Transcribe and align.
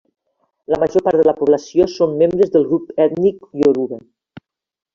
La 0.73 0.79
major 0.83 1.03
part 1.07 1.21
de 1.21 1.25
la 1.27 1.35
població 1.41 1.87
són 1.97 2.17
membres 2.23 2.51
del 2.57 2.67
grup 2.73 2.91
ètnic 3.07 3.49
ioruba. 3.65 4.05